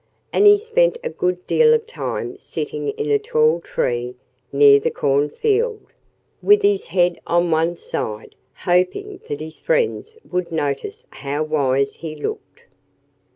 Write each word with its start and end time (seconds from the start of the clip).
And 0.33 0.47
he 0.47 0.57
spent 0.57 0.97
a 1.03 1.11
good 1.11 1.45
deal 1.45 1.75
of 1.75 1.85
time 1.85 2.35
sitting 2.39 2.89
in 2.89 3.11
a 3.11 3.19
tall 3.19 3.59
tree 3.59 4.15
near 4.51 4.79
the 4.79 4.89
cornfield, 4.89 5.79
with 6.41 6.63
his 6.63 6.87
head 6.87 7.21
on 7.27 7.51
one 7.51 7.75
side, 7.75 8.33
hoping 8.55 9.19
that 9.27 9.39
his 9.39 9.59
friends 9.59 10.17
would 10.31 10.51
notice 10.51 11.05
how 11.11 11.43
wise 11.43 11.97
he 11.97 12.15
looked. 12.15 12.63